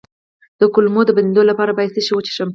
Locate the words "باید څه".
1.77-2.01